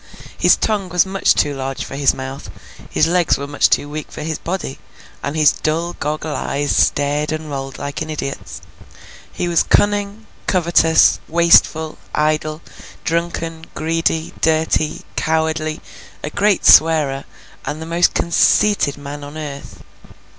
His 0.35 0.55
tongue 0.55 0.89
was 0.89 1.05
much 1.05 1.35
too 1.35 1.53
large 1.55 1.85
for 1.85 1.95
his 1.95 2.11
mouth, 2.11 2.49
his 2.89 3.05
legs 3.05 3.37
were 3.37 3.45
much 3.45 3.69
too 3.69 3.87
weak 3.87 4.11
for 4.11 4.23
his 4.23 4.39
body, 4.39 4.79
and 5.21 5.35
his 5.35 5.51
dull 5.51 5.93
goggle 5.93 6.35
eyes 6.35 6.75
stared 6.75 7.31
and 7.31 7.51
rolled 7.51 7.77
like 7.77 8.01
an 8.01 8.09
idiot's. 8.09 8.61
He 9.31 9.47
was 9.47 9.61
cunning, 9.61 10.25
covetous, 10.47 11.19
wasteful, 11.27 11.99
idle, 12.15 12.63
drunken, 13.03 13.65
greedy, 13.75 14.33
dirty, 14.41 15.03
cowardly, 15.15 15.81
a 16.23 16.31
great 16.31 16.65
swearer, 16.65 17.25
and 17.65 17.79
the 17.79 17.85
most 17.85 18.15
conceited 18.15 18.97
man 18.97 19.23
on 19.23 19.37
earth. 19.37 19.83